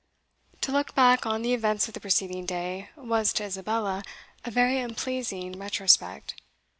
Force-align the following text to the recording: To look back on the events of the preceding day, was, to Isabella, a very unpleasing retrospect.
To 0.61 0.71
look 0.71 0.95
back 0.95 1.27
on 1.27 1.43
the 1.43 1.53
events 1.53 1.87
of 1.87 1.93
the 1.93 1.99
preceding 1.99 2.47
day, 2.47 2.89
was, 2.95 3.31
to 3.33 3.43
Isabella, 3.43 4.01
a 4.43 4.49
very 4.49 4.79
unpleasing 4.79 5.59
retrospect. 5.59 6.33